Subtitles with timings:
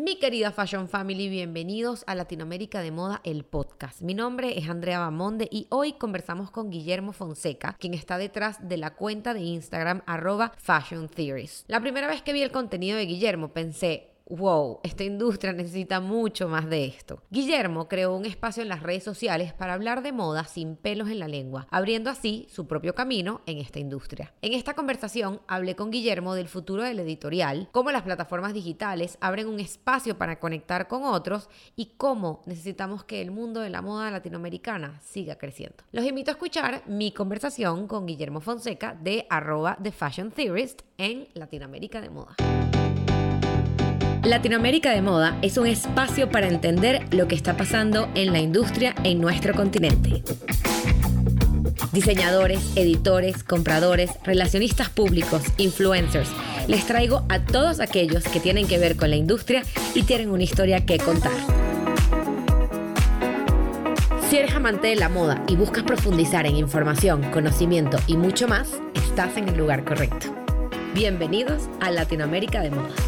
[0.00, 4.00] Mi querida Fashion Family, bienvenidos a Latinoamérica de Moda, el podcast.
[4.00, 8.76] Mi nombre es Andrea Bamonde y hoy conversamos con Guillermo Fonseca, quien está detrás de
[8.76, 11.64] la cuenta de Instagram arroba Fashion Theories.
[11.66, 16.48] La primera vez que vi el contenido de Guillermo pensé, wow, esta industria necesita mucho
[16.48, 17.22] más de esto.
[17.30, 21.18] Guillermo creó un espacio en las redes sociales para hablar de moda sin pelos en
[21.18, 24.32] la lengua, abriendo así su propio camino en esta industria.
[24.42, 29.48] En esta conversación hablé con Guillermo del futuro del editorial, cómo las plataformas digitales abren
[29.48, 34.10] un espacio para conectar con otros y cómo necesitamos que el mundo de la moda
[34.10, 35.84] latinoamericana siga creciendo.
[35.92, 41.28] Los invito a escuchar mi conversación con Guillermo Fonseca de arroba The Fashion Theorist en
[41.34, 42.36] Latinoamérica de Moda.
[44.28, 48.94] Latinoamérica de Moda es un espacio para entender lo que está pasando en la industria
[49.02, 50.22] en nuestro continente.
[51.92, 56.28] Diseñadores, editores, compradores, relacionistas públicos, influencers.
[56.66, 59.62] Les traigo a todos aquellos que tienen que ver con la industria
[59.94, 61.32] y tienen una historia que contar.
[64.28, 68.68] Si eres amante de la moda y buscas profundizar en información, conocimiento y mucho más,
[68.94, 70.26] estás en el lugar correcto.
[70.92, 73.07] Bienvenidos a Latinoamérica de Moda.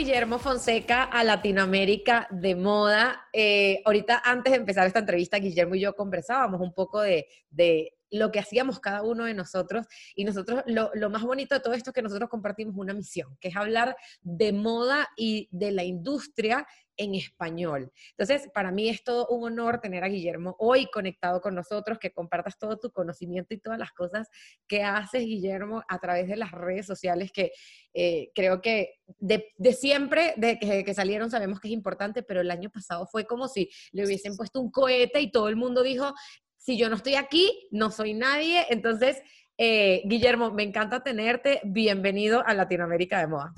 [0.00, 3.28] Guillermo Fonseca a Latinoamérica de Moda.
[3.34, 7.98] Eh, ahorita antes de empezar esta entrevista, Guillermo y yo conversábamos un poco de, de
[8.10, 11.74] lo que hacíamos cada uno de nosotros y nosotros lo, lo, más bonito de todo
[11.74, 15.84] esto es que nosotros compartimos una misión, que es hablar de moda y de la
[15.84, 16.66] industria
[17.00, 17.90] en español.
[18.10, 22.12] Entonces, para mí es todo un honor tener a Guillermo hoy conectado con nosotros, que
[22.12, 24.28] compartas todo tu conocimiento y todas las cosas
[24.68, 27.52] que haces, Guillermo, a través de las redes sociales, que
[27.94, 32.42] eh, creo que de, de siempre, de que, que, salieron, sabemos que es importante, pero
[32.42, 35.82] el año pasado fue como si le hubiesen puesto un cohete y todo el mundo
[35.82, 36.12] dijo,
[36.58, 38.66] si yo no estoy aquí, no soy nadie.
[38.68, 39.22] Entonces,
[39.56, 41.62] eh, Guillermo, me encanta tenerte.
[41.64, 43.54] Bienvenido a Latinoamérica de Moda.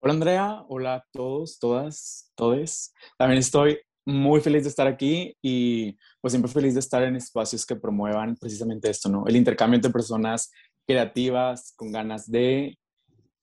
[0.00, 2.94] Hola Andrea, hola a todos, todas, todes.
[3.16, 7.66] También estoy muy feliz de estar aquí y pues siempre feliz de estar en espacios
[7.66, 9.26] que promuevan precisamente esto, ¿no?
[9.26, 10.52] El intercambio entre personas
[10.86, 12.78] creativas con ganas de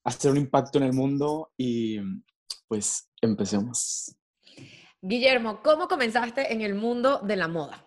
[0.05, 1.99] hacer un impacto en el mundo y
[2.69, 4.15] pues empecemos.
[5.01, 7.85] Guillermo, ¿cómo comenzaste en el mundo de la moda?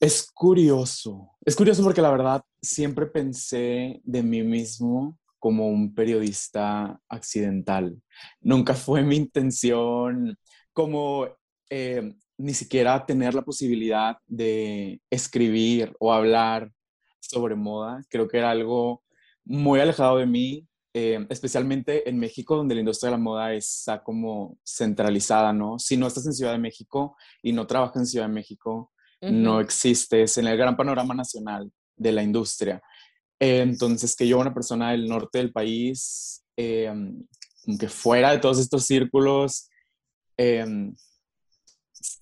[0.00, 7.00] Es curioso, es curioso porque la verdad siempre pensé de mí mismo como un periodista
[7.08, 8.00] accidental.
[8.40, 10.36] Nunca fue mi intención
[10.72, 11.28] como
[11.70, 16.70] eh, ni siquiera tener la posibilidad de escribir o hablar
[17.20, 18.02] sobre moda.
[18.08, 19.02] Creo que era algo
[19.44, 24.02] muy alejado de mí, eh, especialmente en México, donde la industria de la moda está
[24.02, 25.78] como centralizada, ¿no?
[25.78, 29.26] Si no estás en Ciudad de México y no trabajas en Ciudad de México, uh
[29.26, 29.32] -huh.
[29.32, 32.80] no existes en el gran panorama nacional de la industria.
[33.40, 36.92] Entonces, que yo, una persona del norte del país, eh,
[37.78, 39.68] que fuera de todos estos círculos,
[40.36, 40.66] eh,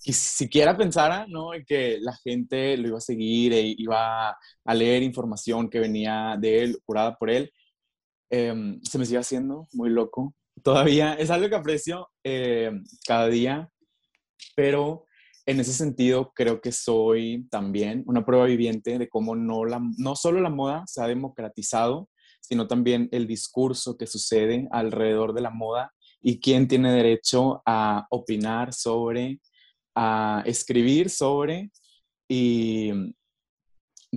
[0.05, 1.51] y siquiera pensara ¿no?
[1.67, 6.63] que la gente lo iba a seguir e iba a leer información que venía de
[6.63, 7.53] él, curada por él,
[8.31, 10.35] eh, se me sigue haciendo muy loco.
[10.63, 12.09] Todavía es algo que aprecio
[13.07, 13.71] cada día,
[14.55, 15.07] pero
[15.47, 20.17] en ese sentido, creo que soy también una prueba viviente de cómo no, la, no
[20.17, 22.09] solo la moda se ha democratizado,
[22.41, 28.07] sino también el discurso que sucede alrededor de la moda y quién tiene derecho a
[28.11, 29.41] opinar sobre,
[29.95, 31.71] a escribir sobre
[32.29, 32.91] y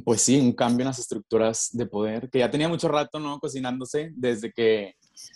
[0.04, 3.40] pues sí, un cambio en las estructuras de poder, que ya tenía mucho rato, ¿no?
[3.40, 4.96] Cocinándose desde que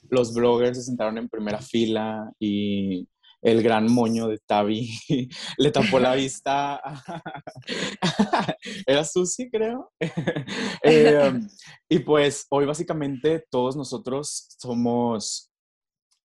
[0.09, 3.07] los bloggers se sentaron en primera fila y
[3.43, 4.89] el gran moño de Tavi
[5.57, 6.81] le tapó la vista.
[8.87, 9.91] Era Susi, creo.
[10.83, 11.33] eh,
[11.89, 15.51] y pues hoy básicamente todos nosotros somos,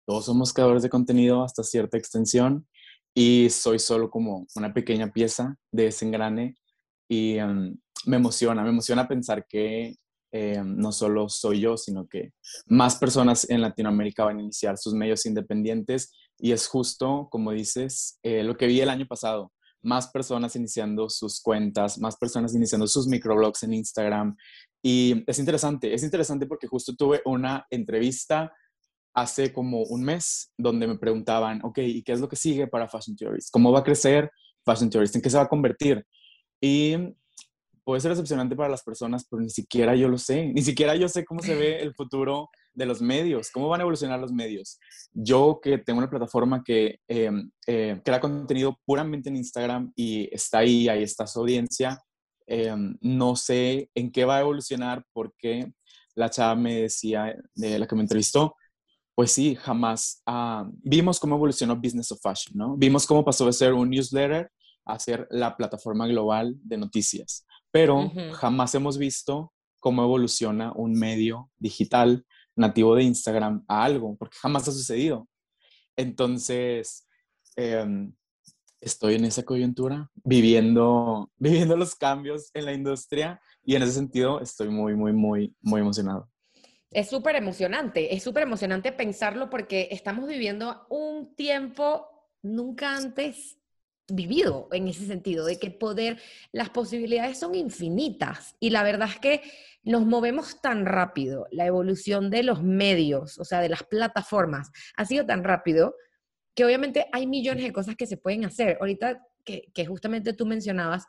[0.07, 2.67] todos somos creadores de contenido hasta cierta extensión
[3.15, 6.57] y soy solo como una pequeña pieza de ese engrane
[7.11, 9.97] y um, me emociona, me emociona pensar que
[10.31, 12.33] eh, no solo soy yo, sino que
[12.67, 18.19] más personas en Latinoamérica van a iniciar sus medios independientes y es justo, como dices,
[18.23, 19.53] eh, lo que vi el año pasado.
[19.83, 24.37] Más personas iniciando sus cuentas, más personas iniciando sus microblogs en Instagram.
[24.83, 28.53] Y es interesante, es interesante porque justo tuve una entrevista
[29.15, 32.89] hace como un mes donde me preguntaban, ok, ¿y qué es lo que sigue para
[32.89, 33.51] Fashion Theories?
[33.51, 34.31] ¿Cómo va a crecer
[34.65, 35.15] Fashion Theories?
[35.17, 36.07] ¿En qué se va a convertir?
[36.61, 36.97] Y
[37.85, 40.53] puede ser decepcionante para las personas, pero ni siquiera yo lo sé.
[40.53, 43.83] Ni siquiera yo sé cómo se ve el futuro de los medios, cómo van a
[43.83, 44.79] evolucionar los medios.
[45.13, 47.31] Yo que tengo una plataforma que eh,
[47.67, 52.01] eh, crea contenido puramente en Instagram y está ahí, ahí está su audiencia,
[52.47, 55.73] em, no sé en qué va a evolucionar porque
[56.15, 58.55] la chava me decía, de la que me entrevistó,
[59.15, 62.77] pues sí, jamás ah, vimos cómo evolucionó Business of Fashion, ¿no?
[62.77, 64.51] Vimos cómo pasó de ser un newsletter
[64.85, 71.51] a ser la plataforma global de noticias, pero jamás hemos visto cómo evoluciona un medio
[71.59, 72.25] digital
[72.59, 75.29] nativo de Instagram a algo, porque jamás ha sucedido.
[75.97, 77.07] Entonces,
[77.57, 78.13] em,
[78.81, 84.41] estoy en esa coyuntura, viviendo, viviendo los cambios en la industria y en ese sentido
[84.41, 86.29] estoy muy, muy, muy, muy emocionado.
[86.91, 92.07] Es súper emocionante, es súper emocionante pensarlo porque estamos viviendo un tiempo
[92.43, 93.58] nunca antes
[94.11, 96.19] vivido en ese sentido, de que poder,
[96.53, 99.43] las posibilidades son infinitas y la verdad es que
[99.83, 105.05] nos movemos tan rápido, la evolución de los medios, o sea, de las plataformas, ha
[105.05, 105.95] sido tan rápido
[106.55, 108.77] que obviamente hay millones de cosas que se pueden hacer.
[108.81, 111.07] Ahorita que, que justamente tú mencionabas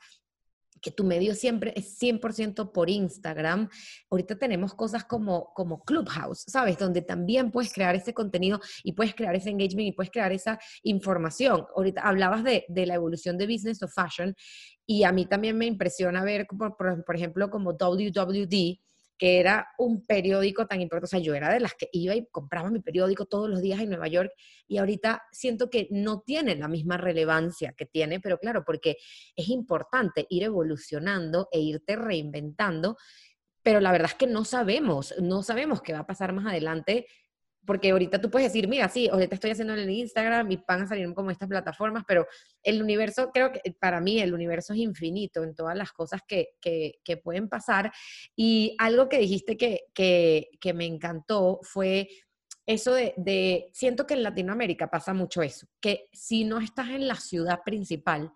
[0.82, 3.70] que tu medio siempre es 100% por Instagram.
[4.10, 6.78] Ahorita tenemos cosas como, como Clubhouse, ¿sabes?
[6.78, 10.60] Donde también puedes crear ese contenido y puedes crear ese engagement y puedes crear esa
[10.84, 11.66] información.
[11.76, 14.36] Ahorita hablabas de, de la evolución de Business of Fashion
[14.86, 18.80] y a mí también me impresiona ver, por, por ejemplo, como WWD,
[19.20, 21.06] que era un periódico tan importante.
[21.06, 23.82] O sea, yo era de las que iba y compraba mi periódico todos los días
[23.82, 24.32] en Nueva York
[24.66, 28.96] y ahorita siento que no tiene la misma relevancia que tiene, pero claro, porque
[29.36, 32.96] es importante ir evolucionando e irte reinventando,
[33.62, 37.06] pero la verdad es que no sabemos, no sabemos qué va a pasar más adelante
[37.66, 40.82] porque ahorita tú puedes decir, mira, sí, ahorita estoy haciendo en el Instagram y van
[40.82, 42.28] a salir como estas plataformas, pero
[42.64, 46.50] el universo, creo que para mí el universo es infinito en todas las cosas que,
[46.62, 47.92] que, que pueden pasar.
[48.36, 52.10] Y algo que dijiste que, que, que me encantó fue
[52.70, 57.16] eso de, siento que en Latinoamérica pasa mucho eso, que si no estás en la
[57.16, 58.32] ciudad principal,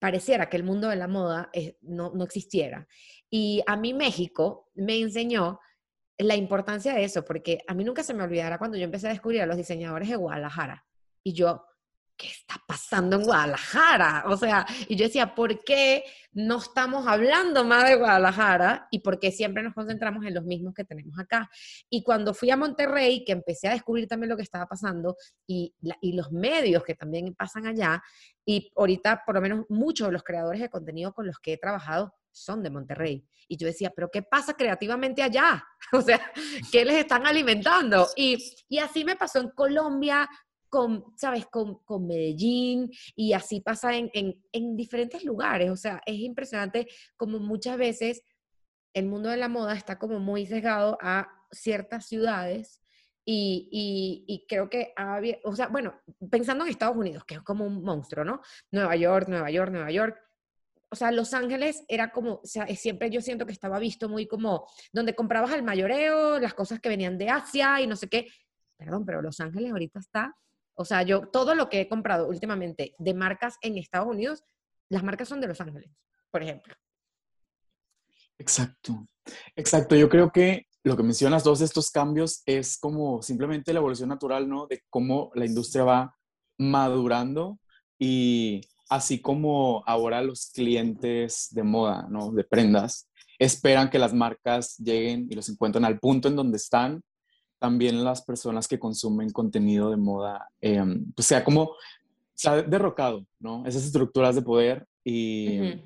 [0.00, 1.48] pareciera que el mundo de la moda
[1.82, 2.88] no, no existiera.
[3.30, 5.60] Y a mí México me enseñó
[6.18, 9.10] la importancia de eso, porque a mí nunca se me olvidará cuando yo empecé a
[9.10, 10.84] descubrir a los diseñadores de Guadalajara.
[11.22, 11.64] Y yo,
[12.16, 14.24] ¿qué está pasando en Guadalajara?
[14.26, 18.88] O sea, y yo decía, ¿por qué no estamos hablando más de Guadalajara?
[18.90, 21.48] Y por qué siempre nos concentramos en los mismos que tenemos acá.
[21.88, 25.16] Y cuando fui a Monterrey, que empecé a descubrir también lo que estaba pasando
[25.46, 28.02] y, y los medios que también pasan allá,
[28.44, 31.58] y ahorita por lo menos muchos de los creadores de contenido con los que he
[31.58, 33.26] trabajado son de Monterrey.
[33.48, 35.64] Y yo decía, pero ¿qué pasa creativamente allá?
[35.92, 36.20] O sea,
[36.70, 38.06] ¿qué les están alimentando?
[38.14, 38.36] Y,
[38.68, 40.28] y así me pasó en Colombia,
[40.68, 41.46] con, ¿sabes?
[41.46, 45.70] Con, con Medellín, y así pasa en, en, en diferentes lugares.
[45.70, 48.22] O sea, es impresionante como muchas veces
[48.94, 52.82] el mundo de la moda está como muy sesgado a ciertas ciudades.
[53.30, 55.94] Y, y, creo que había, o sea, bueno,
[56.30, 58.40] pensando en Estados Unidos, que es como un monstruo, ¿no?
[58.72, 60.18] Nueva York, Nueva York, Nueva York,
[60.90, 64.26] o sea, Los Ángeles era como, o sea, siempre yo siento que estaba visto muy
[64.26, 68.28] como donde comprabas al mayoreo, las cosas que venían de Asia y no sé qué.
[68.76, 70.34] Perdón, pero Los Ángeles ahorita está,
[70.74, 74.44] o sea, yo todo lo que he comprado últimamente de marcas en Estados Unidos,
[74.88, 75.90] las marcas son de Los Ángeles,
[76.30, 76.74] por ejemplo.
[78.38, 79.08] Exacto,
[79.56, 79.96] exacto.
[79.96, 84.48] Yo creo que lo que mencionas, todos estos cambios, es como simplemente la evolución natural,
[84.48, 84.68] ¿no?
[84.68, 86.16] De cómo la industria va
[86.58, 87.58] madurando
[87.98, 92.30] y así como ahora los clientes de moda, ¿no?
[92.30, 93.08] De prendas,
[93.38, 97.02] esperan que las marcas lleguen y los encuentren al punto en donde están,
[97.58, 101.72] también las personas que consumen contenido de moda, em, pues sea como,
[102.34, 103.66] se ha derrocado, ¿no?
[103.66, 105.82] Esas estructuras de poder y...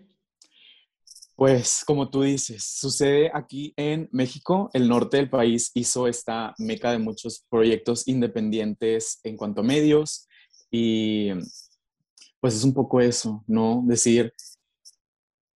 [1.34, 6.92] Pues como tú dices, sucede aquí en México, el norte del país hizo esta meca
[6.92, 10.28] de muchos proyectos independientes en cuanto a medios
[10.70, 11.30] y
[12.42, 13.84] pues es un poco eso, ¿no?
[13.86, 14.34] Decir,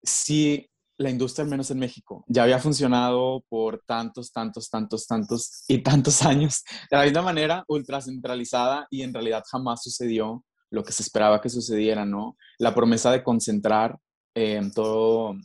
[0.01, 5.65] si la industria, al menos en México, ya había funcionado por tantos, tantos, tantos, tantos
[5.67, 10.85] y tantos años, de la misma manera, ultra centralizada y en realidad jamás sucedió lo
[10.85, 12.37] que se esperaba que sucediera, ¿no?
[12.57, 13.99] La promesa de concentrar
[14.33, 15.35] eh, todo,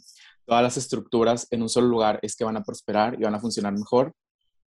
[0.47, 3.41] todas las estructuras en un solo lugar es que van a prosperar y van a
[3.41, 4.13] funcionar mejor.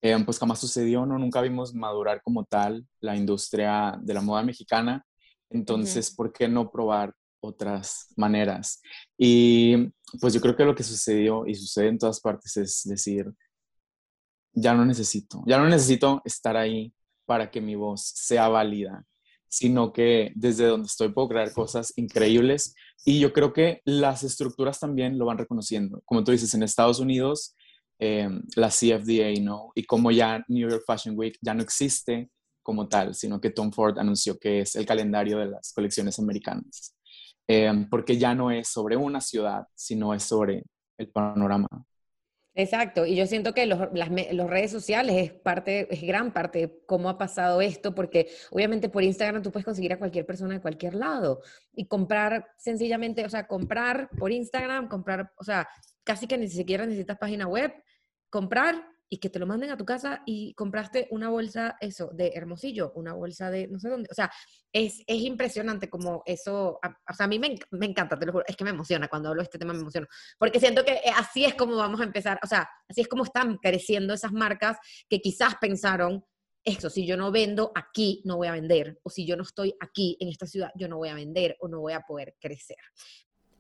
[0.04, 1.18] Eh, pues jamás sucedió, ¿no?
[1.18, 5.04] Nunca vimos madurar como tal la industria de la moda mexicana
[5.50, 8.82] entonces, ¿por qué no probar otras maneras?
[9.18, 13.32] Y pues yo creo que lo que sucedió y sucede en todas partes es decir,
[14.54, 16.94] ya no necesito, ya no necesito estar ahí
[17.26, 19.06] para que mi voz sea válida,
[19.48, 22.76] sino que desde donde estoy puedo crear cosas increíbles
[23.06, 26.02] y yo creo que las estructuras también lo van reconociendo.
[26.06, 27.56] Como tú dices, en Estados Unidos,
[28.00, 29.72] em, la CFDA, ¿no?
[29.76, 32.30] Y como ya New York Fashion Week ya no existe,
[32.70, 36.96] como tal, sino que Tom Ford anunció que es el calendario de las colecciones americanas.
[37.48, 40.66] Em, porque ya no es sobre una ciudad, sino es sobre
[41.00, 41.68] el panorama.
[42.54, 46.80] Exacto, y yo siento que los, las, redes sociales es parte, es gran parte de
[46.86, 50.62] cómo ha pasado esto, porque obviamente por Instagram tú puedes conseguir a cualquier persona de
[50.62, 51.42] cualquier lado
[51.74, 55.68] y comprar sencillamente, o sea, comprar por Instagram, comprar, o sea,
[56.04, 57.74] casi que ni siquiera necesitas página web,
[58.30, 58.76] comprar
[59.10, 62.92] y que te lo manden a tu casa y compraste una bolsa, eso, de Hermosillo,
[62.96, 64.08] una bolsa de no sé dónde.
[64.12, 64.32] O sea,
[64.72, 68.46] es, es impresionante como eso, o sea, a mí me, me, encanta, te lo juro,
[68.48, 71.12] es que me emociona cuando hablo de este tema, me emociona, porque siento que eh,
[71.16, 74.78] así es como vamos a empezar, o sea, así es como están creciendo esas marcas
[75.10, 76.24] que quizás pensaron,
[76.64, 79.74] eso, si yo no vendo aquí, no voy a vender, o si yo no estoy
[79.80, 82.78] aquí en esta ciudad, yo no voy a vender o no voy a poder crecer.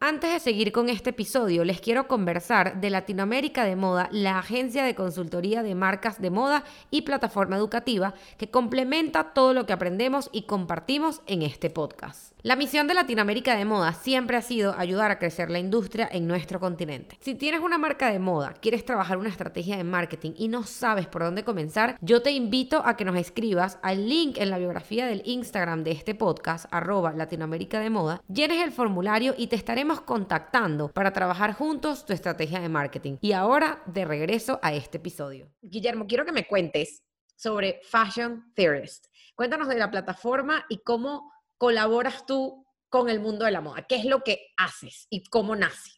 [0.01, 4.85] Antes de seguir con este episodio, les quiero conversar de Latinoamérica de Moda, la agencia
[4.85, 10.29] de consultoría de marcas de moda y plataforma educativa que complementa todo lo que aprendemos
[10.31, 12.33] y compartimos en este podcast.
[12.41, 16.25] La misión de Latinoamérica de Moda siempre ha sido ayudar a crecer la industria en
[16.25, 17.17] nuestro continente.
[17.19, 21.07] Si tienes una marca de moda, quieres trabajar una estrategia de marketing y no sabes
[21.07, 25.05] por dónde comenzar, yo te invito a que nos escribas al link en la biografía
[25.05, 29.88] del Instagram de este podcast, arroba Latinoamérica de Moda, llenes el formulario y te estaremos
[30.01, 33.17] contactando para trabajar juntos tu estrategia de marketing.
[33.21, 35.51] Y ahora, de regreso a este episodio.
[35.61, 37.03] Guillermo, quiero que me cuentes
[37.35, 39.07] sobre Fashion Theorist.
[39.35, 43.85] Cuéntanos de la plataforma y cómo colaboras tú con el mundo de la moda?
[43.87, 45.91] ¿Qué es lo que haces y cómo nace?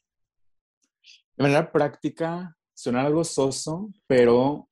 [1.35, 4.69] De manera práctica, suena algo soso, pero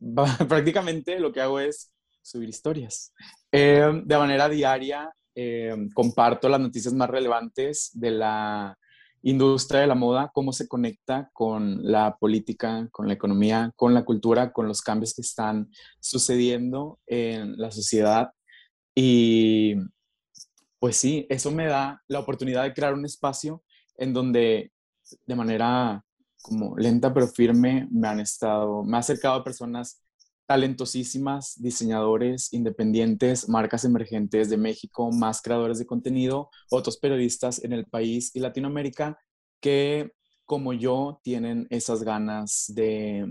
[0.48, 3.12] prácticamente lo que hago es subir historias.
[3.52, 8.78] Eh, de manera diaria, eh, comparto las noticias más relevantes de la
[9.22, 14.04] industria de la moda, cómo se conecta con la política, con la economía, con la
[14.04, 15.70] cultura, con los cambios que están
[16.00, 18.30] sucediendo en la sociedad.
[18.94, 19.76] Y
[20.78, 23.62] pues sí, eso me da la oportunidad de crear un espacio
[23.96, 24.72] en donde
[25.26, 26.04] de manera
[26.42, 30.02] como lenta pero firme me han estado, me ha acercado a personas
[30.50, 37.86] talentosísimas, diseñadores independientes, marcas emergentes de México, más creadores de contenido, otros periodistas en el
[37.86, 39.16] país y Latinoamérica
[39.60, 40.10] que
[40.46, 43.28] como yo tienen esas ganas de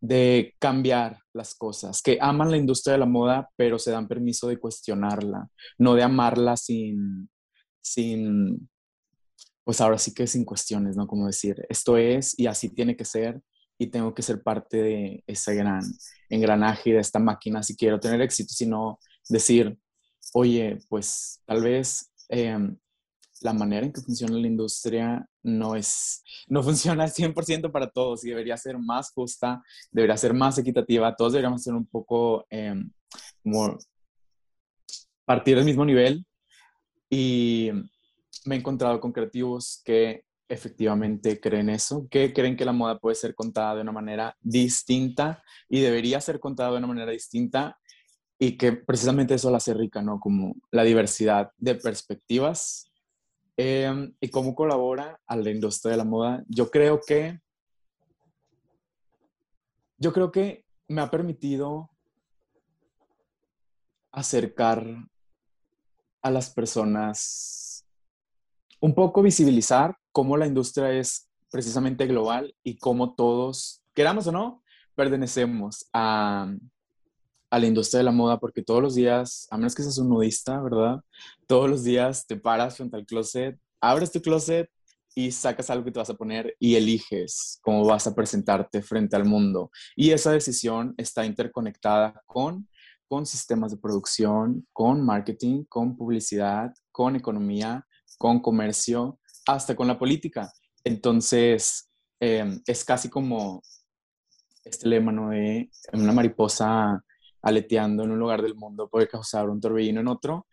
[0.00, 4.46] de cambiar las cosas, que aman la industria de la moda, pero se dan permiso
[4.46, 7.28] de cuestionarla, no de amarla sin,
[7.80, 8.68] sin,
[9.64, 11.08] pues ahora sí que sin cuestiones, ¿no?
[11.08, 13.40] Como decir, esto es y así tiene que ser
[13.78, 15.82] y tengo que ser parte de ese gran
[16.28, 19.76] engranaje de esta máquina si quiero tener éxito, sino decir,
[20.32, 22.76] oye, pues tal vez em,
[23.40, 28.24] la manera en que funciona la industria no es, no funciona al 100% para todos
[28.24, 32.90] y debería ser más justa, debería ser más equitativa, todos deberíamos ser un poco em,
[33.42, 33.78] como
[35.24, 36.26] partir del mismo nivel
[37.08, 37.70] y
[38.44, 43.16] me he encontrado con creativos que efectivamente creen eso, que creen que la moda puede
[43.16, 47.78] ser contada de una manera distinta y debería ser contada de una manera distinta
[48.38, 50.20] y que precisamente eso la hace rica, ¿no?
[50.20, 52.90] Como la diversidad de perspectivas
[53.56, 56.44] Em, ¿Y cómo colabora a la industria de la moda?
[56.48, 57.40] Yo creo que,
[59.96, 61.88] yo creo que me ha permitido
[64.10, 64.84] acercar
[66.22, 67.86] a las personas,
[68.80, 74.62] un poco visibilizar cómo la industria es precisamente global y cómo todos, queramos o no,
[74.94, 76.54] pertenecemos a,
[77.50, 80.60] la industria de la moda porque todos los días, a menos que seas un nudista,
[80.60, 81.00] ¿verdad?
[81.46, 84.68] Todos los días te paras frente al closet, abres tu closet
[85.16, 89.16] y sacas algo que te vas a poner y eliges cómo vas a presentarte frente
[89.16, 89.70] al mundo.
[89.96, 92.68] Y esa decisión está interconectada con,
[93.08, 97.86] con sistemas de producción, con marketing, con publicidad, con economía,
[98.18, 100.52] con comercio, hasta con la política.
[100.84, 103.62] Entonces, em, es casi como
[104.64, 105.30] este lema, ¿no?
[105.30, 107.02] De una mariposa
[107.42, 110.46] aleteando en un lugar del mundo puede causar un torbellino en otro.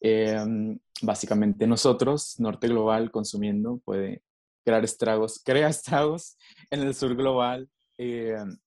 [0.00, 4.22] Em, básicamente nosotros, Norte Global, consumiendo, puede
[4.64, 6.36] crear estragos, crea estragos
[6.70, 7.68] en el sur global.
[7.96, 8.58] Em,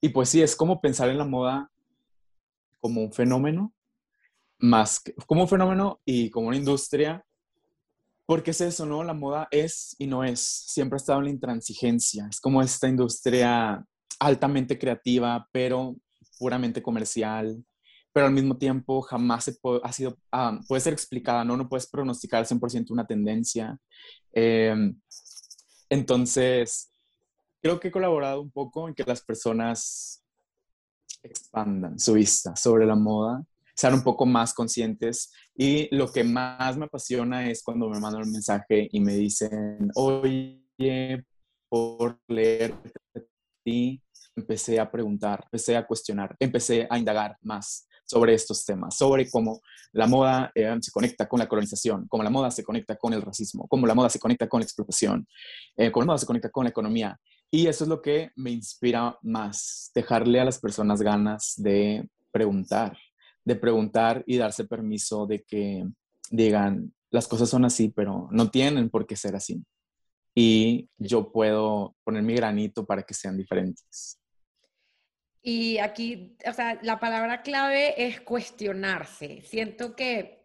[0.00, 1.70] y pues sí, es como pensar en la moda
[2.80, 3.72] como un fenómeno,
[4.58, 7.24] más como un fenómeno y como una industria,
[8.26, 9.04] porque es eso, ¿no?
[9.04, 12.88] La moda es y no es, siempre ha estado en la intransigencia, es como esta
[12.88, 13.84] industria
[14.18, 15.96] altamente creativa, pero
[16.38, 17.64] puramente comercial,
[18.12, 21.56] pero al mismo tiempo jamás se ha sido, ah, puede ser explicada, ¿no?
[21.56, 23.78] No puedes pronosticar al 100% una tendencia.
[24.32, 24.98] Em,
[25.88, 26.90] entonces,
[27.62, 30.24] creo que he colaborado un poco en que las personas
[31.22, 33.44] expandan su vista sobre la moda,
[33.76, 38.22] sean un poco más conscientes y lo que más me apasiona es cuando me mandan
[38.22, 41.24] un mensaje y me dicen, oye,
[41.68, 42.74] por leer
[43.64, 44.00] y
[44.34, 49.60] empecé a preguntar, empecé a cuestionar, empecé a indagar más sobre estos temas, sobre cómo
[49.92, 53.22] la moda eh, se conecta con la colonización, cómo la moda se conecta con el
[53.22, 55.26] racismo, cómo la moda se conecta con la explotación,
[55.76, 57.18] eh, cómo la moda se conecta con la economía.
[57.50, 62.96] Y eso es lo que me inspira más, dejarle a las personas ganas de preguntar,
[63.46, 65.86] de preguntar y darse permiso de que
[66.30, 69.64] digan, las cosas son así, pero no tienen por qué ser así.
[70.34, 74.18] Y yo puedo poner mi granito para que sean diferentes.
[75.42, 79.42] Y aquí, o sea, la palabra clave es cuestionarse.
[79.42, 80.35] Siento que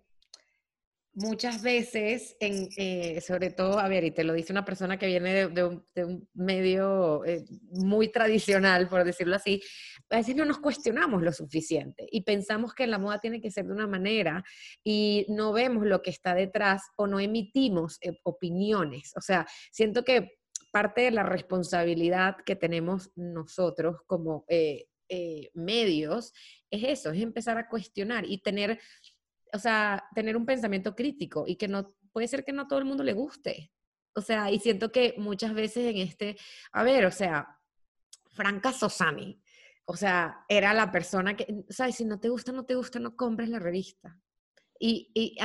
[1.14, 5.08] muchas veces, en, eh, sobre todo, a ver, y te lo dice una persona que
[5.08, 9.62] viene de, un, medio eh, muy tradicional, por decirlo así,
[10.10, 13.66] a veces no nos cuestionamos lo suficiente y pensamos que la moda tiene que ser
[13.66, 14.44] de una manera
[14.84, 19.12] y no vemos lo que está detrás o no emitimos eh, opiniones.
[19.18, 20.38] O sea, siento que
[20.72, 24.46] parte de la responsabilidad que tenemos nosotros como
[25.54, 26.32] medios,
[26.70, 28.80] es eso, es empezar a cuestionar y tener,
[29.54, 32.86] o sea, tener un pensamiento crítico y que no, puede ser que no todo el
[32.86, 33.72] mundo le guste.
[34.14, 36.38] O sea, y siento que muchas veces en este,
[36.74, 37.60] a ver, o sea,
[38.32, 39.42] Franca Sosami,
[39.86, 41.96] o sea, era la persona que, ¿sabes?
[41.96, 44.20] Si no te gusta, no te gusta, no compres la revista.
[44.80, 45.38] Y, y,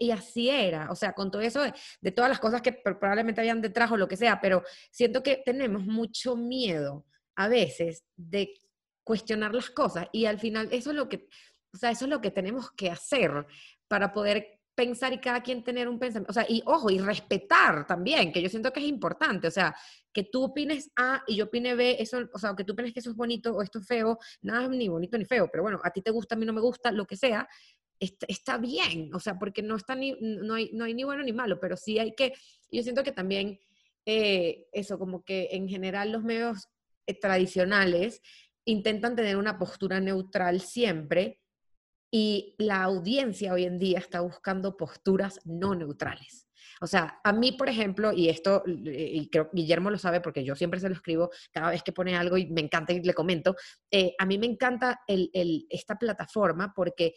[0.00, 3.40] y, así era, o sea, con todo eso de, de, todas las cosas que probablemente
[3.40, 8.52] habían detrás o lo que sea, pero siento que tenemos mucho miedo a veces de
[9.04, 11.28] cuestionar las cosas y al final eso es lo que,
[11.74, 13.46] o sea, eso es lo que tenemos que hacer
[13.88, 17.86] para poder pensar y cada quien tener un pensamiento, o sea, y ojo, y respetar
[17.86, 19.74] también, que yo siento que es importante, o sea,
[20.12, 23.00] que tú opines A y yo opine B, eso, o sea, que tú opines que
[23.00, 25.90] eso es bonito o esto es feo, nada ni bonito ni feo, pero bueno, a
[25.90, 27.48] ti te gusta, a mí no me gusta, lo que sea,
[28.00, 31.32] está, bien, o sea, porque no, está ni, no, hay, no hay ni bueno ni
[31.32, 32.34] malo, pero sí hay que,
[32.70, 33.60] yo siento que también
[34.06, 36.68] eh, eso, como que en general los medios
[37.06, 38.20] eh, tradicionales
[38.64, 41.40] intentan tener una postura neutral siempre
[42.16, 46.46] y la audiencia hoy en día está buscando posturas no neutrales.
[46.80, 50.54] O sea, a mí, por ejemplo, y esto, y creo Guillermo lo sabe porque yo
[50.54, 53.56] siempre se lo escribo cada vez que pone algo y me encanta y le comento,
[53.90, 57.14] eh, a mí me encanta esta plataforma porque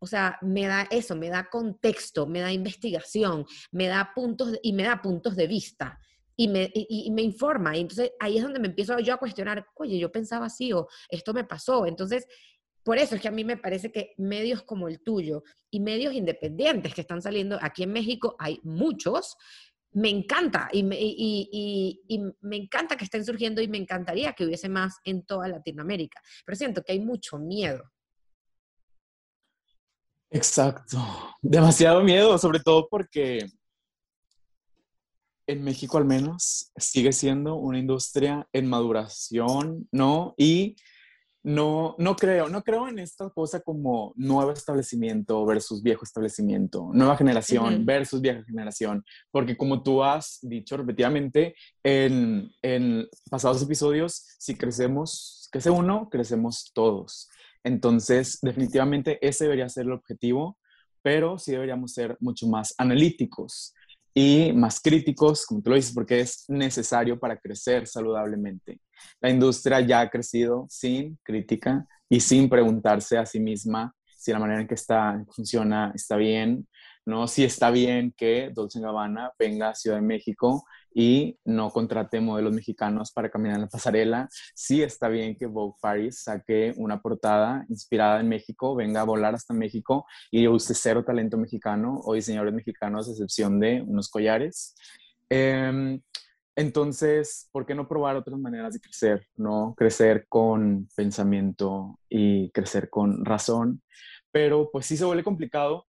[0.00, 4.72] o sea, me da eso, me da contexto, me da investigación, me da puntos y
[4.72, 6.00] me da puntos de vista
[6.34, 7.76] y me, y, me informa.
[7.76, 10.88] Y entonces ahí es donde me empiezo yo a cuestionar, oye, yo pensaba así o
[11.08, 11.86] esto me pasó.
[11.86, 12.26] Entonces,
[12.90, 16.12] por eso es que a mí me parece que medios como el tuyo y medios
[16.12, 19.36] independientes que están saliendo aquí en México, hay muchos,
[19.92, 20.98] me encanta y me,
[22.50, 26.20] encanta que estén surgiendo y me encantaría que hubiese más en toda Latinoamérica.
[26.44, 27.84] Pero siento que hay mucho miedo.
[30.28, 30.98] Exacto,
[31.40, 33.46] demasiado miedo, sobre todo porque
[35.46, 40.34] en México al menos sigue siendo una industria en maduración, ¿no?
[40.36, 40.74] Y
[41.42, 47.16] no, no creo, no creo en esta cosa como nuevo establecimiento versus viejo establecimiento, nueva
[47.16, 54.54] generación versus vieja generación, porque como tú has dicho repetidamente en, en pasados episodios, si
[54.54, 57.28] crecemos, crece uno, crecemos todos.
[57.64, 60.58] Entonces, definitivamente ese debería ser el objetivo,
[61.02, 63.74] pero sí deberíamos ser mucho más analíticos
[64.12, 68.80] y más críticos, como tú lo dices, porque es necesario para crecer saludablemente.
[69.20, 74.38] La industria ya ha crecido sin crítica y sin preguntarse a sí misma si la
[74.38, 76.68] manera en que está, funciona está bien,
[77.06, 77.26] ¿no?
[77.26, 82.52] Si está bien que Dolce Gabbana venga a Ciudad de México y no contrate modelos
[82.52, 84.28] mexicanos para caminar en la pasarela.
[84.54, 89.34] Sí está bien que Vogue Paris saque una portada inspirada en México, venga a volar
[89.34, 94.74] hasta México y use cero talento mexicano o diseñadores mexicanos, a excepción de unos collares.
[95.30, 96.00] Em,
[96.60, 99.26] entonces, ¿por qué no probar otras maneras de crecer?
[99.36, 99.74] ¿No?
[99.76, 103.82] Crecer con pensamiento y crecer con razón.
[104.30, 105.86] Pero pues sí se vuelve complicado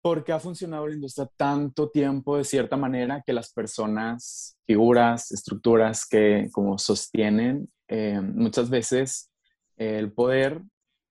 [0.00, 6.06] porque ha funcionado la industria tanto tiempo de cierta manera que las personas, figuras, estructuras
[6.06, 9.32] que como sostienen, eh, muchas veces
[9.76, 10.62] el poder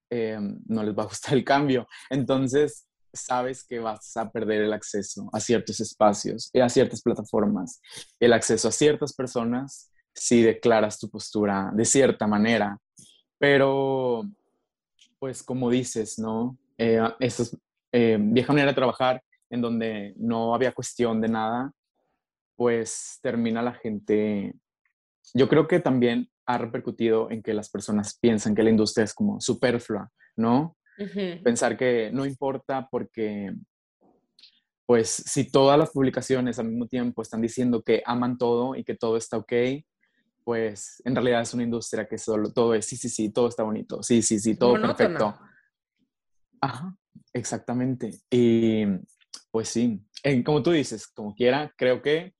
[0.09, 1.85] eh, no les va a gustar el cambio.
[2.09, 7.81] Entonces, sabes que vas a perder el acceso a ciertos espacios y a ciertas plataformas,
[8.19, 12.77] el acceso a ciertas personas si declaras tu postura de cierta manera.
[13.37, 14.23] Pero,
[15.19, 16.57] pues como dices, ¿no?
[16.77, 17.57] Eh, estos
[17.91, 21.71] eh, vieja manera de trabajar en donde no había cuestión de nada,
[22.55, 24.53] pues termina la gente,
[25.33, 29.13] yo creo que también ha repercutido en que las personas piensan que la industria es
[29.13, 30.77] como superflua, ¿no?
[31.43, 33.53] Pensar que no importa porque
[34.85, 38.95] pues si todas las publicaciones al mismo tiempo están diciendo que aman todo y que
[38.95, 39.53] todo está ok,
[40.43, 43.63] pues en realidad es una industria que solo todo es, sí, sí, sí, todo está
[43.63, 45.35] bonito, sí, sí, sí, todo perfecto.
[46.61, 46.95] Ajá,
[47.33, 48.11] exactamente.
[48.29, 48.85] Y
[49.49, 50.05] pues sí,
[50.45, 52.35] como tú dices, como quiera, creo que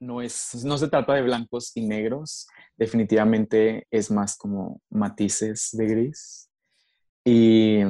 [0.00, 5.86] no, es, no se trata de blancos y negros, definitivamente es más como matices de
[5.86, 6.50] gris.
[7.24, 7.80] Y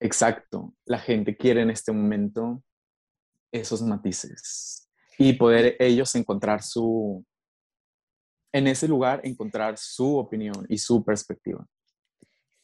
[0.00, 2.62] exacto, la gente quiere en este momento
[3.52, 4.88] esos matices
[5.18, 7.24] y poder ellos encontrar su,
[8.52, 11.66] en ese lugar, encontrar su opinión y su perspectiva.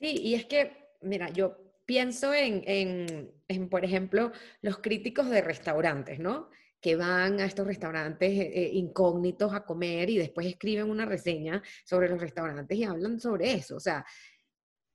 [0.01, 6.19] Sí, y es que, mira, yo pienso en, en, por ejemplo, los críticos de restaurantes,
[6.19, 6.49] ¿no?
[6.83, 11.63] que van a estos restaurantes eh, eh, incógnitos a comer y después escriben una reseña
[11.85, 13.77] sobre los restaurantes y hablan sobre eso.
[13.77, 14.05] O sea,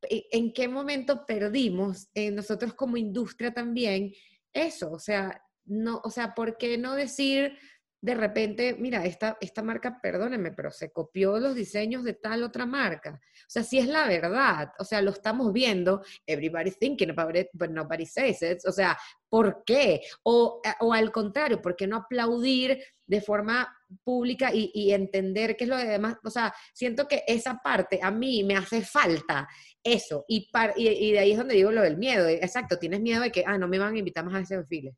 [0.09, 4.13] ¿en qué momento perdimos nosotros como industria también
[4.53, 4.91] eso?
[4.91, 7.57] O sea, no, o sea, ¿por qué no decir
[7.99, 12.65] de repente, mira, esta, esta marca, perdónenme, pero se copió los diseños de tal otra
[12.65, 13.19] marca.
[13.19, 17.47] O sea, si es la verdad, o sea, lo estamos viendo, everybody's thinking about it,
[17.53, 18.59] but nobody says it.
[18.67, 18.97] O sea,
[19.29, 20.01] ¿por qué?
[20.23, 25.63] O, eh, o al contrario, ¿por qué no aplaudir de forma pública y, entender qué
[25.65, 26.17] es lo de demás?
[26.23, 29.47] O sea, siento que esa parte a mí me hace falta
[29.83, 30.25] eso.
[30.27, 32.27] Y, y, y de ahí es donde digo lo del miedo.
[32.27, 34.95] Exacto, tienes miedo de que, ah, no me van a invitar más a ese desfile.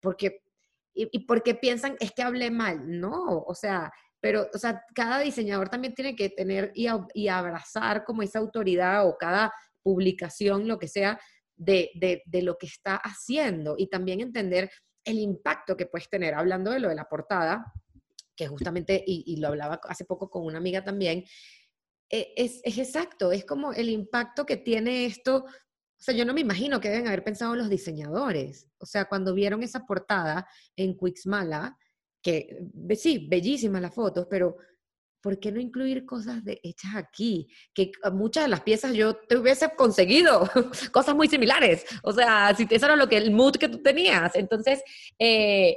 [0.00, 0.44] Porque
[0.94, 3.00] y, porque piensan es que hablé mal.
[3.00, 6.86] No, o sea, pero, o sea, cada diseñador también tiene que tener y,
[7.28, 11.20] abrazar como esa autoridad o cada publicación, lo que sea,
[11.56, 14.70] de, de, lo que está haciendo y también entender
[15.04, 16.34] el impacto que puedes tener.
[16.34, 17.72] Hablando de lo de la portada,
[18.36, 21.24] que justamente, y, lo hablaba hace poco con una amiga también,
[22.10, 25.44] e, es, es, exacto, es como el impacto que tiene esto
[25.96, 28.68] o sea, yo no me imagino que deben haber pensado los diseñadores.
[28.76, 31.78] O sea, cuando vieron esa portada en Quixmala,
[32.22, 32.58] que
[32.94, 34.56] sí, bellísimas las fotos, pero
[35.22, 37.48] ¿por qué no incluir cosas de, hechas aquí?
[37.72, 40.46] Que muchas de las piezas yo te hubiese conseguido
[40.92, 41.86] cosas muy similares.
[42.02, 44.34] O sea, si eso era lo que el mood que tú tenías.
[44.34, 44.82] Entonces,
[45.18, 45.74] eh,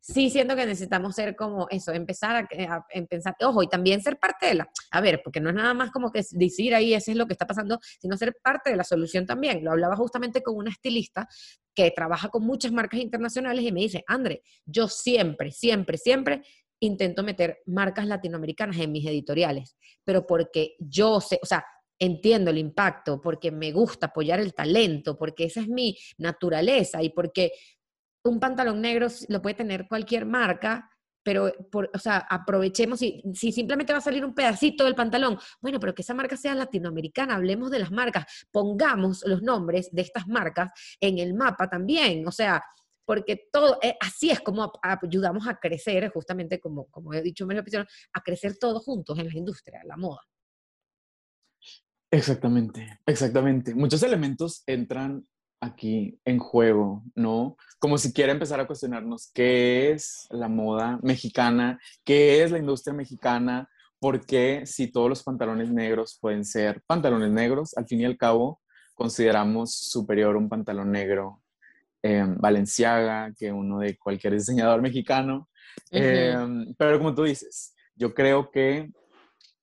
[0.00, 4.18] sí siento que necesitamos ser como eso, empezar a, a, pensar, ojo, y también ser
[4.18, 7.10] parte de la, a ver, porque no es nada más como que decir ahí, eso
[7.10, 9.62] es lo que está pasando, sino ser parte de la solución también.
[9.62, 11.28] Lo hablaba justamente con una estilista
[11.74, 16.42] que trabaja con muchas marcas internacionales y me dice, André, yo siempre, siempre, siempre
[16.80, 21.64] intento meter marcas latinoamericanas en mis editoriales, pero porque yo sé, o sea,
[21.98, 27.10] entiendo el impacto, porque me gusta apoyar el talento, porque esa es mi naturaleza y
[27.10, 27.52] porque
[28.24, 30.90] un pantalón negro lo puede tener cualquier marca,
[31.22, 35.38] pero, por, o sea, aprovechemos, y, si simplemente va a salir un pedacito del pantalón,
[35.60, 40.02] bueno, pero que esa marca sea latinoamericana, hablemos de las marcas, pongamos los nombres de
[40.02, 42.62] estas marcas en el mapa también, o sea,
[43.04, 47.50] porque todo, eh, así es como ayudamos a crecer, justamente como, como he dicho en
[47.52, 50.20] el episodio, a crecer todos juntos en la industria, la moda.
[52.12, 53.74] Exactamente, exactamente.
[53.74, 55.26] Muchos elementos entran
[55.60, 57.56] aquí en juego, ¿no?
[57.78, 62.94] Como si quiera empezar a cuestionarnos qué es la moda mexicana, qué es la industria
[62.94, 63.68] mexicana,
[63.98, 68.16] por qué si todos los pantalones negros pueden ser pantalones negros, al fin y al
[68.16, 68.60] cabo
[68.94, 71.42] consideramos superior un pantalón negro
[72.02, 75.48] eh, Valenciaga que uno de cualquier diseñador mexicano.
[75.90, 78.90] Em, pero como tú dices, yo creo que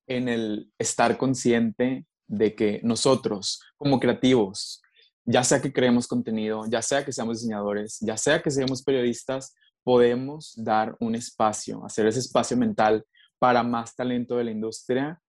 [0.05, 4.81] en el estar consciente de que nosotros como creativos
[5.27, 9.53] ya sea que creemos contenido, ya sea que seamos diseñadores, ya sea que seamos periodistas,
[9.83, 13.05] podemos dar un espacio, hacer ese espacio mental
[13.37, 15.21] para más talento de la industria,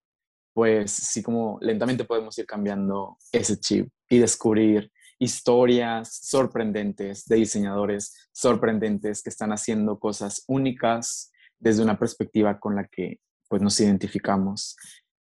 [0.54, 8.30] pues sí como lentamente podemos ir cambiando ese chip y descubrir historias sorprendentes de diseñadores
[8.32, 14.76] sorprendentes que están haciendo cosas únicas desde una perspectiva con la que pues nos identificamos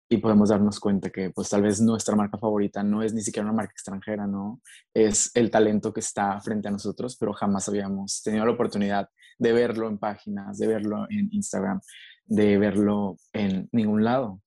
[0.10, 3.46] y podemos darnos cuenta que pues tal vez nuestra marca favorita no es ni siquiera
[3.46, 4.62] una marca extranjera, ¿no?
[4.94, 9.54] Es el talento que está frente a nosotros, pero jamás habíamos tenido la oportunidad de
[9.54, 11.82] verlo en páginas, de verlo en Instagram,
[12.26, 14.42] de verlo en ningún lado.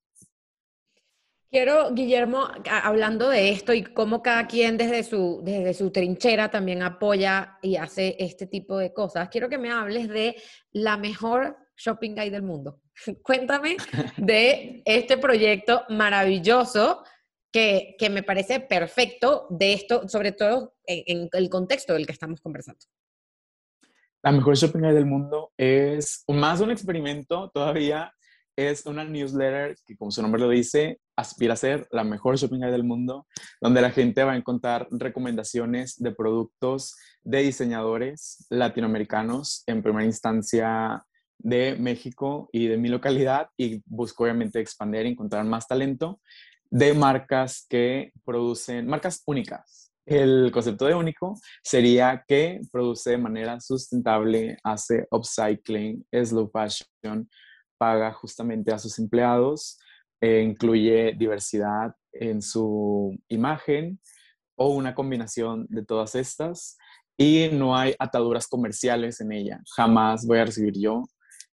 [1.50, 6.80] Quiero, Guillermo, hablando de esto y cómo cada quien desde su, desde su trinchera también
[6.80, 10.36] apoya y hace este tipo de cosas, quiero que me hables de
[10.70, 12.80] la mejor shopping guide del mundo.
[13.22, 13.76] Cuéntame
[14.16, 17.02] de este proyecto maravilloso
[17.52, 22.40] que, que, me parece perfecto de esto, sobre todo en, el contexto del que estamos
[22.40, 22.80] conversando.
[24.22, 28.12] La mejor shopping guide del mundo es más un experimento todavía,
[28.54, 32.58] es una newsletter que como su nombre lo dice, aspira a ser la mejor shopping
[32.58, 33.26] guide del mundo,
[33.60, 41.04] donde la gente va a encontrar recomendaciones de productos de diseñadores latinoamericanos, en primera instancia
[41.42, 46.20] de México y de mi localidad, y busco obviamente expandir y encontrar más talento
[46.70, 49.92] de marcas que producen, marcas únicas.
[50.06, 57.28] El concepto de único sería que produce de manera sustentable, hace upcycling, slow fashion,
[57.78, 59.78] paga justamente a sus empleados,
[60.20, 64.00] eh, incluye diversidad en su imagen
[64.56, 66.76] o una combinación de todas estas
[67.16, 69.60] y no hay ataduras comerciales en ella.
[69.76, 71.04] Jamás voy a recibir yo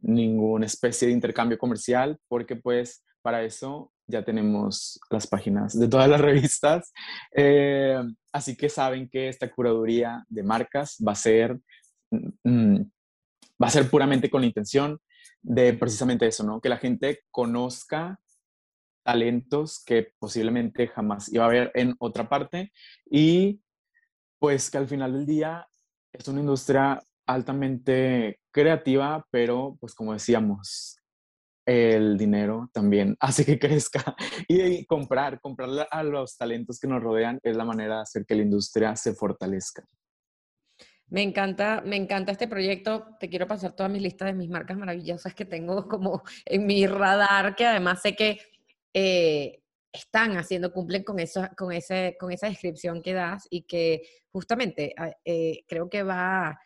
[0.03, 6.09] ninguna especie de intercambio comercial porque pues para eso ya tenemos las páginas de todas
[6.09, 6.93] las revistas.
[7.35, 11.59] Eh, así que saben que esta curaduría de marcas va a ser,
[12.11, 12.91] mm, mm,
[13.62, 14.99] va a ser puramente con la intención
[15.41, 16.61] de precisamente eso, ¿no?
[16.61, 18.19] Que la gente conozca
[19.05, 22.73] talentos que posiblemente jamás iba a ver en otra parte
[23.11, 23.61] y
[24.38, 25.67] pues que al final del día
[26.12, 30.99] es una industria altamente creativa, pero pues como decíamos,
[31.67, 34.15] el dinero también hace que crezca
[34.49, 38.35] y comprar, comprar a los talentos que nos rodean es la manera de hacer que
[38.35, 39.85] la industria se fortalezca.
[41.09, 43.07] Me encanta, me encanta este proyecto.
[43.21, 46.87] Te quiero pasar toda mi lista de mis marcas maravillosas que tengo como en mi
[46.87, 48.38] radar, que además sé que
[48.95, 49.61] eh,
[49.93, 54.95] están haciendo, cumplen con, eso, con, ese, con esa descripción que das y que justamente
[54.97, 56.59] ah, eh, creo que va,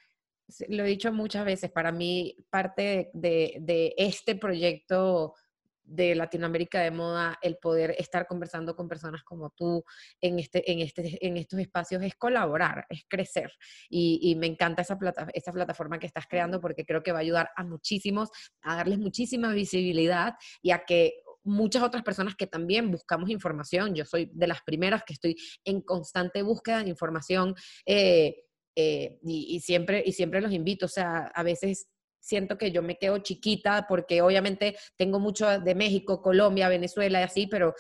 [0.68, 5.34] lo he dicho muchas veces, para mí parte de, este proyecto
[5.82, 9.84] de Latinoamérica de moda, el poder estar conversando con personas como tú
[10.20, 13.52] en, este, en, este, en estos espacios es colaborar, es crecer.
[13.88, 17.22] Y, me encanta esa, plata, esa plataforma que estás creando porque creo que va a
[17.22, 18.30] ayudar a muchísimos,
[18.62, 24.04] a darles muchísima visibilidad y a que muchas otras personas que también buscamos información, yo
[24.04, 27.54] soy de las primeras que estoy en constante búsqueda de información
[27.86, 28.45] eh,
[28.76, 31.88] eh, y, siempre, y siempre los invito, o sea, a veces
[32.20, 37.22] siento que yo me quedo chiquita porque obviamente tengo mucho de México, Colombia, Venezuela y
[37.22, 37.74] así, pero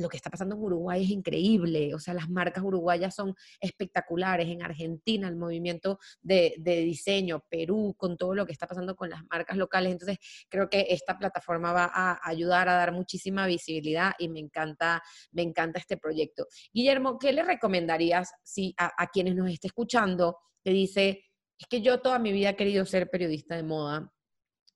[0.00, 4.48] lo que está pasando en Uruguay es increíble, o sea, las marcas uruguayas son espectaculares,
[4.48, 9.22] en Argentina el movimiento de, diseño, Perú, con todo lo que está pasando con las
[9.30, 14.28] marcas locales, entonces creo que esta plataforma va a ayudar a dar muchísima visibilidad y
[14.28, 16.46] me encanta, me encanta este proyecto.
[16.72, 21.24] Guillermo, ¿qué le recomendarías si a, quienes nos esté escuchando te dice,
[21.58, 24.12] es que yo toda mi vida he querido ser periodista de moda,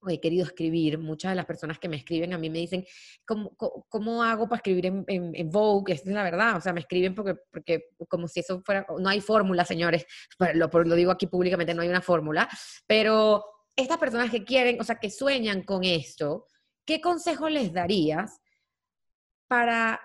[0.08, 0.98] he querido escribir.
[0.98, 2.84] Muchas de las personas que me escriben a mí me dicen,
[3.26, 5.94] ¿cómo, cómo, hago para escribir en, en, Vogue?
[5.94, 9.08] Esta es la verdad, o sea, me escriben porque, porque como si eso fuera, no
[9.08, 10.06] hay fórmula, señores,
[10.54, 12.48] lo, lo digo aquí públicamente, no hay una fórmula,
[12.86, 13.44] pero
[13.76, 16.46] estas personas que quieren, o sea, que sueñan con esto,
[16.84, 18.40] ¿qué consejo les darías
[19.48, 20.00] para,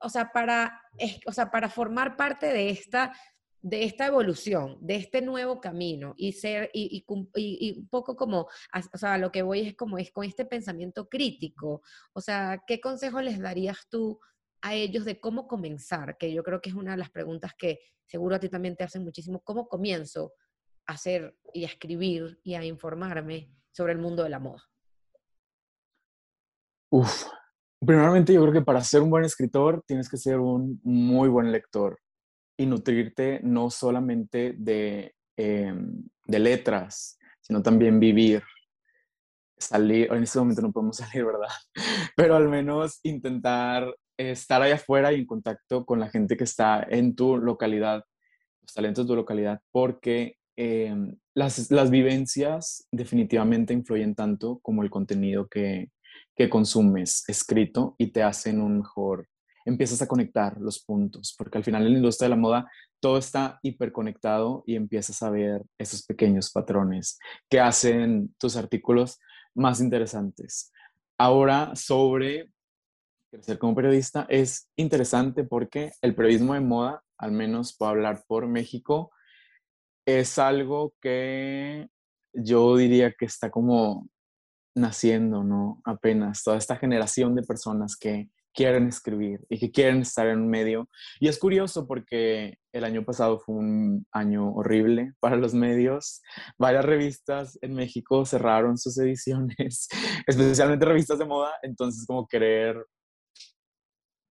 [0.00, 0.80] o sea, para,
[1.26, 3.12] o sea, para formar parte de esta
[3.60, 8.48] de esta evolución, de este nuevo camino y ser, y, un poco como,
[8.92, 12.80] o sea, lo que voy es como es con este pensamiento crítico, o sea, ¿qué
[12.80, 14.20] consejo les darías tú
[14.62, 16.16] a ellos de cómo comenzar?
[16.18, 18.84] Que yo creo que es una de las preguntas que seguro a ti también te
[18.84, 20.32] hacen muchísimo, ¿cómo comienzo
[20.86, 24.62] a hacer y a escribir y a informarme sobre el mundo de la moda?
[26.90, 27.26] Uf,
[27.84, 31.52] primeramente yo creo que para ser un buen escritor tienes que ser un muy buen
[31.52, 31.98] lector
[32.58, 38.42] y nutrirte no solamente de, em, de letras, sino también vivir,
[39.56, 41.48] salir, en este momento no podemos salir, ¿verdad?
[42.16, 46.84] Pero al menos intentar estar allá afuera y en contacto con la gente que está
[46.90, 48.04] en tu localidad,
[48.60, 54.90] los talentos de tu localidad, porque em, las, las, vivencias definitivamente influyen tanto como el
[54.90, 55.92] contenido que,
[56.34, 59.28] que consumes escrito y te hacen un mejor
[59.68, 63.18] empiezas a conectar los puntos, porque al final en la industria de la moda todo
[63.18, 67.18] está hiperconectado y empiezas a ver esos pequeños patrones
[67.50, 69.18] que hacen tus artículos
[69.54, 70.72] más interesantes.
[71.18, 72.50] Ahora, sobre
[73.30, 78.46] crecer como periodista, es interesante porque el periodismo de moda, al menos puedo hablar por
[78.46, 79.10] México,
[80.06, 81.88] es algo que
[82.32, 84.08] yo diría que está como
[84.74, 85.82] naciendo, ¿no?
[85.84, 90.50] Apenas toda esta generación de personas que quieren escribir y que quieren estar en un
[90.50, 90.88] medio.
[91.20, 96.22] Y es curioso porque el año pasado fue un año horrible para los medios.
[96.58, 99.86] Varias revistas en México cerraron sus ediciones,
[100.26, 101.52] especialmente revistas de moda.
[101.62, 102.84] Entonces, como querer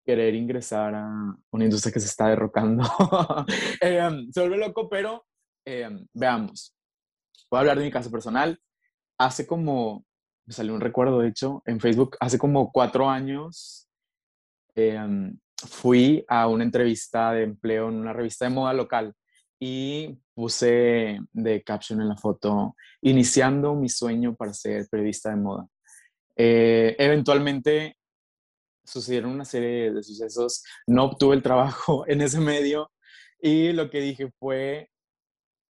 [0.06, 1.10] querer ingresar a
[1.52, 2.84] una industria que se está derrocando.
[3.82, 5.26] Em, se vuelve loco, pero
[5.66, 6.76] em, veamos.
[7.50, 8.60] Voy a hablar de mi caso personal.
[9.18, 10.06] Hace como,
[10.46, 13.87] me salió un recuerdo, de hecho, en Facebook, hace como cuatro años
[14.78, 15.36] em,
[15.66, 19.14] fui a una entrevista de empleo en una revista de moda local
[19.60, 25.68] y puse de caption en la foto, iniciando mi sueño para ser periodista de moda.
[26.36, 27.98] Eh, eventualmente
[28.86, 32.92] sucedieron una serie de sucesos, no obtuve el trabajo en ese medio
[33.42, 34.90] y lo que dije fue,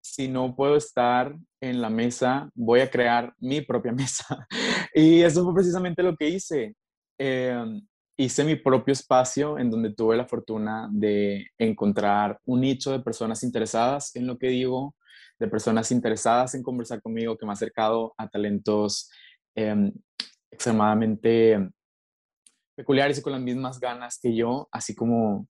[0.02, 4.48] si no puedo estar en la mesa, voy a crear mi propia mesa.
[4.94, 6.76] y eso fue precisamente lo que hice.
[7.18, 7.86] Em,
[8.18, 13.44] hice mi propio espacio en donde tuve la fortuna de encontrar un nicho de personas
[13.44, 14.96] interesadas en lo que digo,
[15.40, 19.10] de personas interesadas en conversar conmigo, que me ha acercado a talentos
[19.56, 19.92] em,
[20.52, 21.70] extremadamente
[22.76, 25.48] peculiares y con las mismas ganas que yo, así como,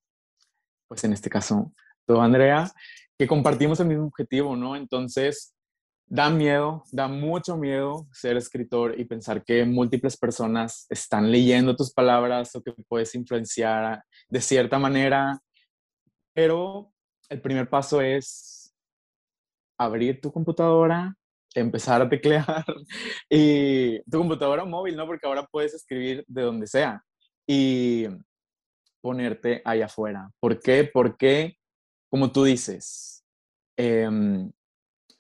[0.88, 1.74] pues en este caso,
[2.06, 2.72] tú, Andrea,
[3.18, 4.76] que compartimos el mismo objetivo, ¿no?
[4.76, 5.53] Entonces,
[6.06, 11.94] da miedo, da mucho miedo ser escritor y pensar que múltiples personas están leyendo tus
[11.94, 15.40] palabras o que puedes influenciar de cierta manera,
[16.34, 16.92] pero
[17.30, 18.74] el primer paso es
[19.78, 21.16] abrir tu computadora,
[21.56, 22.66] empezar a teclear
[23.30, 25.06] y tu computadora móvil, ¿no?
[25.06, 27.04] Porque ahora puedes escribir de donde sea
[27.48, 28.08] y
[29.02, 30.30] ponerte allá afuera.
[30.40, 30.90] ¿Por qué?
[30.92, 31.58] Porque,
[32.10, 33.26] como tú dices,
[33.78, 34.52] em,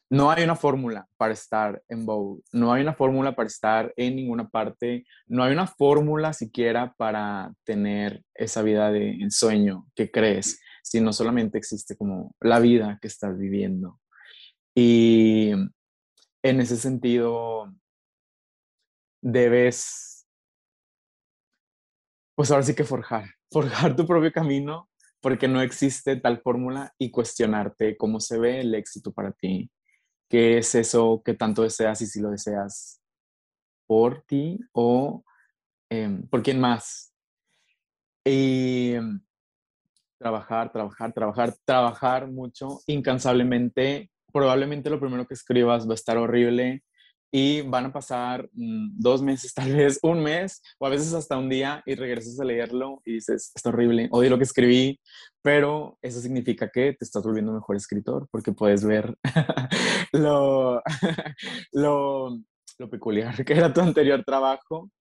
[0.09, 4.15] no hay una fórmula para estar en Vogue, no hay una fórmula para estar en
[4.15, 10.59] ninguna parte, no hay una fórmula siquiera para tener esa vida de ensueño que crees,
[10.83, 13.99] sino solamente existe como la vida que estás viviendo.
[14.75, 15.51] Y
[16.43, 17.73] en ese sentido,
[19.21, 20.13] debes
[22.35, 24.89] pues ahora sí que forjar, forjar tu propio camino
[25.21, 29.71] porque no existe tal fórmula y cuestionarte cómo se ve el éxito para ti,
[30.33, 32.99] qué es eso que tanto deseas y si lo deseas
[33.85, 35.23] por ti o
[35.91, 37.13] em, por quién más.
[38.25, 39.21] Y em,
[40.17, 44.09] trabajar, trabajar, trabajar, trabajar mucho, incansablemente.
[44.31, 46.83] Probablemente lo primero que escribas va a estar horrible,
[47.35, 51.35] y van a pasar mm, dos meses, tal vez un mes, o a veces hasta
[51.35, 54.99] un día, y regresas a leerlo y dices, está horrible, odio lo que escribí,
[55.41, 59.17] pero eso significa que te estás volviendo mejor escritor, porque puedes ver
[60.13, 60.79] lo,
[61.71, 62.39] lo,
[62.77, 64.91] lo peculiar que era tu anterior trabajo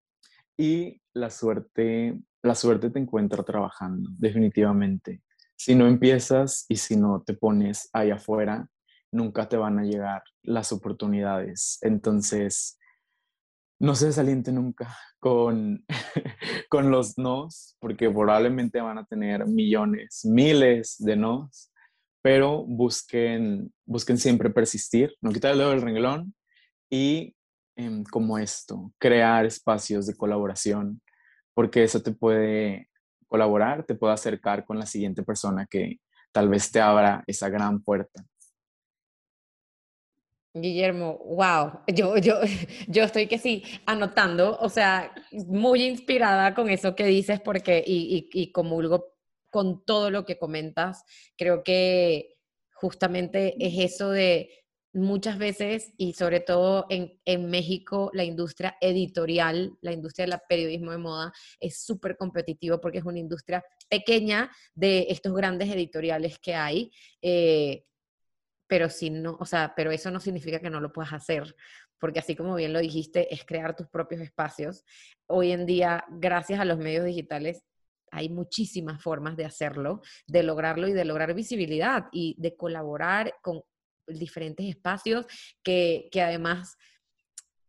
[0.57, 5.21] y la suerte, la suerte te encuentra trabajando, definitivamente.
[5.55, 8.67] Si no empiezas y si no te pones ahí afuera,
[9.13, 11.79] nunca te van a llegar las oportunidades.
[11.83, 12.79] Entonces,
[13.79, 15.85] no se desaliente nunca con,
[16.69, 21.73] con los nos, porque probablemente van a tener millones, miles de nos,
[22.23, 26.35] pero busquen, busquen siempre persistir, no quitar el dedo del renglón
[26.89, 27.35] y
[27.77, 31.03] em, como esto, crear espacios de colaboración,
[31.55, 32.89] porque eso te puede
[33.27, 36.01] colaborar, te puede acercar con la siguiente persona que
[36.33, 38.25] tal vez te abra esa gran puerta.
[40.55, 42.41] Guillermo, wow, yo, yo,
[42.89, 45.15] yo estoy que sí anotando, o sea,
[45.47, 49.13] muy inspirada con eso que dices porque y, y, y comulgo
[49.51, 51.05] con todo lo que comentas.
[51.37, 52.37] Creo que
[52.73, 54.63] justamente es eso de
[54.95, 60.91] muchas veces y sobre todo en, en México la industria editorial, la industria del periodismo
[60.91, 66.55] de moda es súper competitivo porque es una industria pequeña de estos grandes editoriales que
[66.55, 66.91] hay.
[67.23, 67.85] Eh,
[68.67, 71.55] pero si no, o sea, pero eso no significa que no lo puedas hacer,
[71.99, 74.85] porque así como bien lo dijiste, es crear tus propios espacios.
[75.27, 77.63] Hoy en día, gracias a los medios digitales,
[78.11, 83.63] hay muchísimas formas de hacerlo, de lograrlo y de lograr visibilidad y de colaborar con
[84.07, 85.27] diferentes espacios
[85.63, 86.77] que, que además,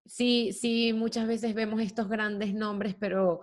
[0.05, 3.41] sí, sí, muchas veces vemos estos grandes nombres, pero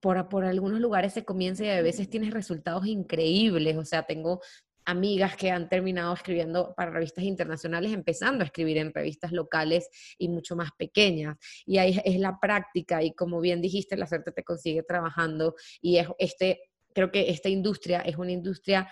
[0.00, 3.76] por, por, algunos lugares se comienza y a veces tienes resultados increíbles.
[3.76, 4.40] O sea, tengo
[4.84, 9.88] amigas que han terminado escribiendo para revistas internacionales, empezando a escribir en revistas locales
[10.18, 11.36] y mucho más pequeñas.
[11.66, 15.98] Y ahí es la práctica y como bien dijiste, la suerte te consigue trabajando y
[15.98, 16.60] es este,
[16.94, 18.90] creo que esta industria es una industria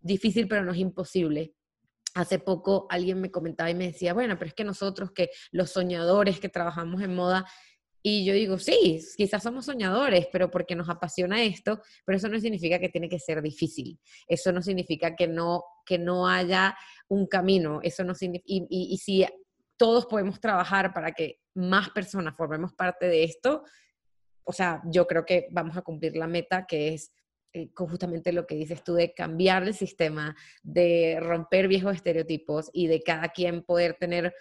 [0.00, 1.54] difícil, pero no es imposible.
[2.14, 5.70] Hace poco alguien me comentaba y me decía, bueno, pero es que nosotros que los
[5.70, 7.46] soñadores que trabajamos en moda,
[8.02, 12.40] y yo digo, sí, quizás somos soñadores, pero porque nos apasiona esto, pero eso no
[12.40, 13.98] significa que tiene que ser difícil.
[14.26, 16.74] Eso no significa que no, que no haya
[17.08, 17.80] un camino.
[17.82, 19.26] Eso no y, y, si
[19.76, 23.64] todos podemos trabajar para que más personas formemos parte de esto,
[24.44, 27.12] o sea, yo creo que vamos a cumplir la meta que es
[27.52, 32.86] eh, justamente lo que dices tú de cambiar el sistema, de romper viejos estereotipos y
[32.86, 34.34] de cada quien poder tener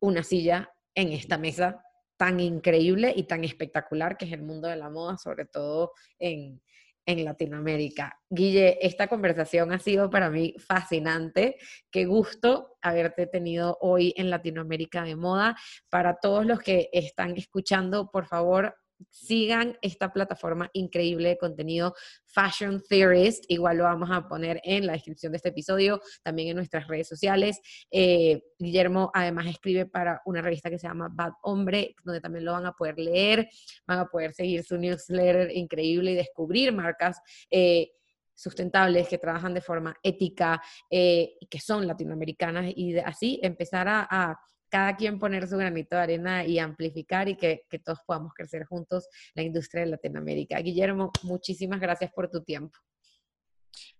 [0.00, 1.85] una silla en esta mesa
[2.16, 6.60] tan increíble y tan espectacular que es el mundo de la moda, sobre todo en,
[7.06, 8.18] en Latinoamérica.
[8.28, 11.56] Guille, esta conversación ha sido para mí fascinante.
[11.90, 15.56] Qué gusto haberte tenido hoy en Latinoamérica de Moda.
[15.88, 18.74] Para todos los que están escuchando, por favor,
[19.10, 21.94] sigan esta plataforma increíble de contenido
[22.24, 23.44] Fashion Theorist.
[23.48, 27.08] Igual lo vamos a poner en la descripción de este episodio, también en nuestras redes
[27.08, 27.60] sociales.
[27.90, 32.52] Eh, Guillermo además escribe para una revista que se llama Bad Hombre, donde también lo
[32.52, 33.48] van a poder leer,
[33.86, 37.20] van a poder seguir su newsletter increíble y descubrir marcas.
[37.50, 37.90] Eh,
[38.38, 44.38] sustentables, que trabajan de forma ética eh, y que son latinoamericanas y así empezar a
[44.76, 49.08] cada quien poner su granito de arena y amplificar y que, todos podamos crecer juntos
[49.34, 50.58] la industria de Latinoamérica.
[50.58, 52.78] Guillermo, muchísimas gracias por tu tiempo.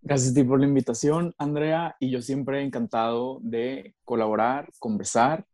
[0.02, 5.46] Gracias a ti por la invitación, Andrea, y yo siempre encantado de colaborar, conversar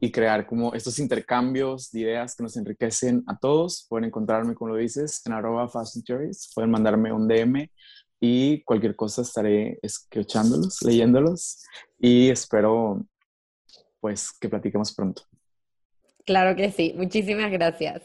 [0.00, 3.84] y crear como estos intercambios de ideas que nos enriquecen a todos.
[3.90, 7.68] Pueden encontrarme, como lo dices, en arroba Fashion pueden mandarme un DM
[8.20, 11.62] y cualquier cosa estaré escuchándolos, leyéndolos
[11.98, 13.04] y espero
[14.02, 15.22] pues que platiquemos pronto.
[16.26, 18.02] Claro que sí, muchísimas gracias.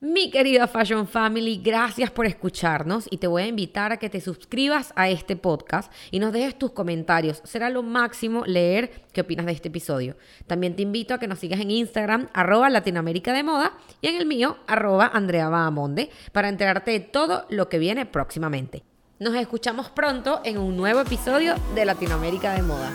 [0.00, 4.20] Mi querida Fashion Family, gracias por escucharnos y te voy a invitar a que te
[4.20, 7.42] suscribas a este podcast y nos dejes tus comentarios.
[7.44, 10.16] Será lo máximo leer qué opinas de este episodio.
[10.46, 14.16] También te invito a que nos sigas en Instagram, arroba Latinoamérica de Moda y en
[14.16, 18.84] el mío, arroba Andrea Bahamonde, para enterarte de todo lo que viene próximamente.
[19.18, 22.92] Nos escuchamos pronto en un nuevo episodio de Latinoamérica de Moda.